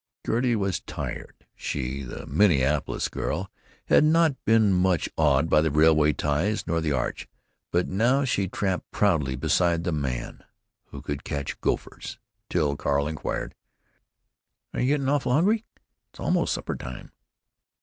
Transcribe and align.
Gertie 0.25 0.55
was 0.55 0.79
tired. 0.79 1.45
She, 1.53 2.01
the 2.01 2.25
Minneapolis 2.25 3.07
girl, 3.07 3.51
had 3.85 4.03
not 4.03 4.35
been 4.45 4.73
much 4.73 5.07
awed 5.15 5.47
by 5.47 5.61
the 5.61 5.69
railroad 5.69 6.17
ties 6.17 6.65
nor 6.65 6.81
the 6.81 6.91
Arch, 6.91 7.27
but 7.69 7.87
now 7.87 8.25
she 8.25 8.47
tramped 8.47 8.89
proudly 8.89 9.35
beside 9.35 9.83
the 9.83 9.91
man 9.91 10.43
who 10.85 11.03
could 11.03 11.23
catch 11.23 11.61
gophers, 11.61 12.17
till 12.49 12.75
Carl 12.75 13.07
inquired: 13.07 13.53
"Are 14.73 14.79
you 14.79 14.87
gettin' 14.87 15.07
awful 15.07 15.33
hungry? 15.33 15.65
It's 16.09 16.19
a'most 16.19 16.51
supper 16.51 16.75
time." 16.75 17.11